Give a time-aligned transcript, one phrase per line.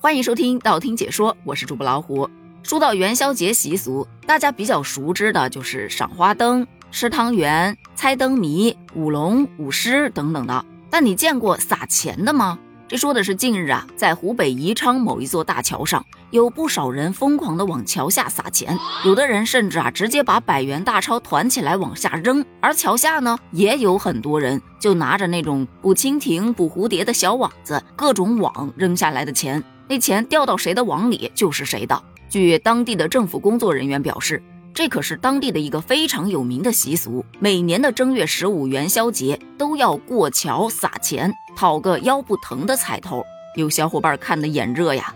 [0.00, 2.30] 欢迎收听道听解说，我是主播老虎。
[2.62, 10.64] 说到元宵节习俗，大家比较熟知的就是赏花灯、吃汤圆、猜灯谜、舞龙舞狮等等的。
[10.88, 12.56] 但你见过撒钱的吗？
[12.86, 22.44] 这说的是近日啊，在湖北宜昌某一座大桥上，有不少人疯狂的往桥下撒钱，有的人甚至啊直接把百元大钞团起来往下扔。
[22.60, 32.02] 而桥下呢，也有很多人就拿着那种捕蜻蜓、捕蝴蝶的小网子，各种网扔下来的钱，那钱掉到谁的网里就是谁的。
[32.28, 34.42] 据当地的政府工作人员表示。
[34.74, 43.24] 这可是当地的一个非常有名的习俗，每年的正月十五元宵节都要过桥撒钱，讨个腰不疼的彩头。
[43.56, 45.12] 有小伙伴看得眼热呀，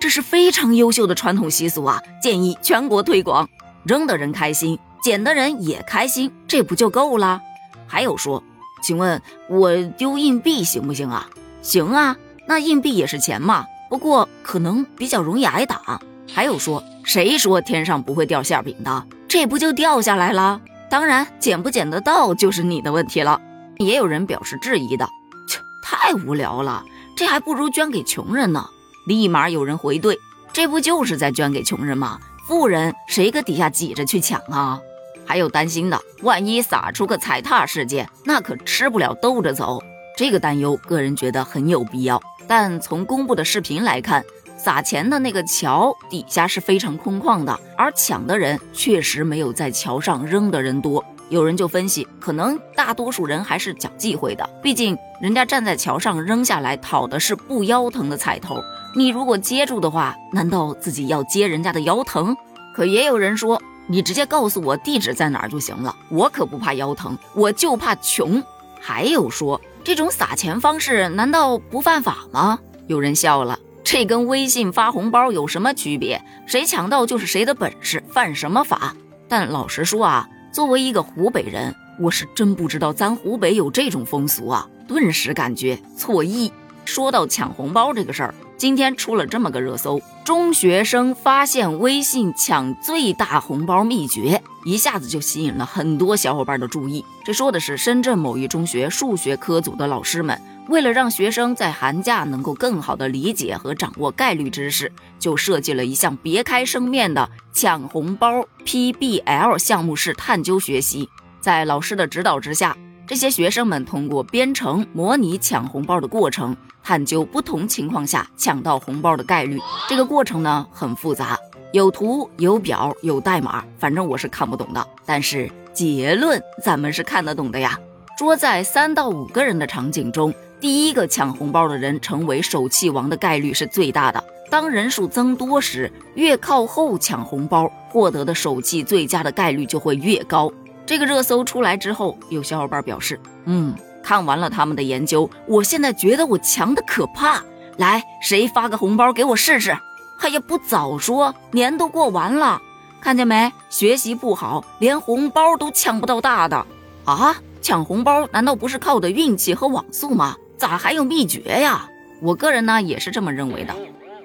[0.00, 2.02] 这是非常优秀的传统习俗啊！
[2.20, 3.48] 建议全国推广，
[3.84, 7.40] 扔的人开心，捡的人也开心，这不就够了？
[7.86, 8.42] 还有说，
[8.82, 11.28] 请问我丢硬币行不行啊？
[11.62, 12.16] 行啊，
[12.48, 16.00] 那硬币也是钱嘛，不过可能比较容易挨打。
[16.26, 16.82] 还有说。
[17.04, 19.06] 谁说天上不会掉馅饼的？
[19.28, 20.60] 这不就掉下来了？
[20.90, 23.40] 当然，捡不捡得到就是你的问题了。
[23.76, 25.06] 也有人表示质疑的，
[25.46, 26.82] 切，太无聊了，
[27.14, 28.66] 这还不如捐给穷人呢。
[29.06, 30.16] 立马有人回怼，
[30.52, 32.18] 这不就是在捐给穷人吗？
[32.48, 34.80] 富人谁搁底下挤着去抢啊？
[35.26, 39.78] 还有担心的，万一撒出个踩踏事件，那可吃不了兜着走。
[40.16, 42.20] 这个担忧，个人觉得很有必要。
[42.46, 44.24] 但从公布的视频来看。
[44.56, 51.04] 撒钱的那个桥底下是非常空旷的，而抢的人确实没有在桥上扔的人多。
[51.28, 58.62] 有人就分析，可能大多数人还是讲忌讳的，毕竟人家站在桥上扔下来讨的是不腰疼的彩头，
[58.94, 62.34] 你如果接住的话，难道自己要接人家的腰疼？
[62.74, 68.42] 可也有人说，你直接告诉我地址在哪儿就行了，我可不怕腰疼，我就怕穷。
[68.80, 72.58] 还有说，这种撒钱方式难道不犯法吗？
[72.86, 73.58] 有人笑了。
[73.84, 76.24] 这跟微信发红包有什么区别？
[76.46, 78.96] 谁抢到就是谁的本事，犯什么法？
[79.28, 86.50] 但老实说啊，作为一个湖北人，我是真不知道咱湖北有这种风俗啊，顿时感觉错意。
[86.86, 97.04] 说到抢红包这个事儿，今天出了这么个热搜：中学生发现微信抢最大红包秘诀，一下子就吸引了很多小伙伴的注意。
[97.24, 100.40] 这说的是深圳某一中学数学科组的老师们。
[100.70, 111.10] 为了让学生在寒假能够更好的理解和掌握概率知识，就设计了一项别开生面的抢红包 PBL 项目式探究学习。
[111.38, 112.74] 在老师的指导之下，
[113.06, 119.58] 这些学生们通过编程模拟抢红包的过程，探究不同情况下抢到红包的概率。
[119.88, 121.38] 这个过程呢很复杂，
[121.72, 124.86] 有图有表有代码，反正我是看不懂的。
[125.04, 127.78] 但是结论咱们是看得懂的呀。
[128.16, 130.32] 捉在三到五个人的场景中。
[130.60, 134.24] 第一个抢红包的人成为手气王的概率是最大的。
[134.48, 140.50] 当人数增多时，越靠后抢红包，获得的手气最佳的概率就会越高。
[140.86, 147.42] 这个热搜出来之后，有小伙伴表示：“嗯，看完了他们的研究，我现在觉得我强的可怕。
[147.76, 149.76] 来，谁发个红包给我试试？
[150.20, 152.60] 哎呀，不早说，年都过完了，
[153.00, 153.52] 看见没？
[153.68, 156.66] 学习不好，连红包都抢不到大的
[157.04, 157.36] 啊！
[157.60, 161.88] 抢红包难道不是靠的运气和网速吗？”咋还有秘诀呀？
[162.20, 163.74] 我个人呢也是这么认为的。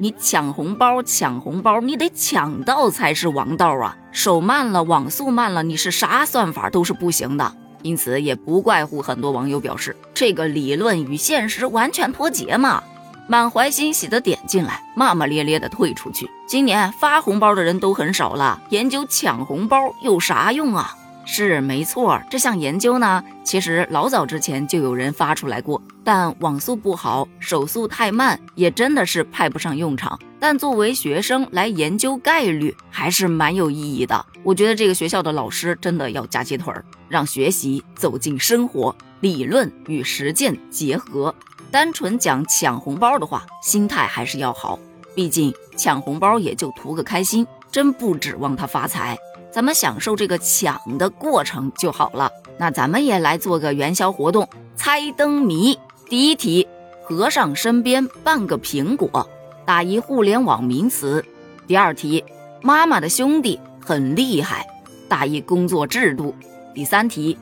[0.01, 3.97] 你抢红包，抢红包，你得抢到才是王道啊！
[4.13, 7.53] 手慢了，网速慢了，你是啥算法都是不行的。
[7.81, 12.81] 因此也不怪乎很多网友表示这个理论与现实完全脱节嘛。
[13.27, 16.29] 满怀欣喜的点进来，骂骂咧咧的退出去。
[16.47, 20.95] 今年发红包的人都很少了，研究抢红包有啥用啊？
[21.31, 30.19] 是没错，这项研究呢，其实老早之前就有人发出来过，但网速不好，手速太慢，也真的是派不上用场。
[30.39, 34.25] 但作为学生来研究概率，还是蛮有意义的。
[34.41, 41.33] 我觉得这个学校的老师真的要夹鸡腿儿，让学习走进生活，理论与实践结合。
[41.69, 44.79] 单纯讲抢红包的话，心态还是要好，
[45.13, 49.15] 毕竟抢红包也就图个开心，真不指望他发财。
[49.51, 52.31] 咱们享受这个抢的过程就好了。
[52.57, 55.79] 那咱们也来做个元宵活动，猜灯谜。
[56.07, 56.67] 第一题，
[57.03, 59.29] 和尚身边半个苹果，
[59.65, 61.23] 打一互联网名词。
[61.67, 62.23] 第二题，
[62.61, 64.67] 妈妈的兄弟很厉害，
[65.07, 66.35] 打一工作制度。
[66.73, 67.37] 第三题，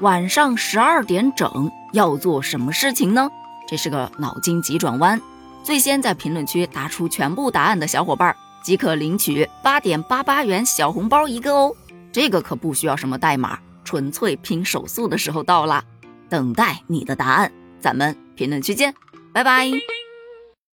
[0.00, 3.30] 晚上十二点整要做什么事情呢？
[3.68, 5.20] 这是个脑筋急转弯。
[5.62, 8.34] 最先在评论区答出全部答案的小伙伴。
[8.62, 11.74] 即可领取八点八八元小红包一个哦，
[12.12, 15.84] 这个可不需要什么代码，纯粹拼手速的时候到了，
[16.28, 18.94] 等待你的答案，咱们评论区见，
[19.32, 19.70] 拜拜。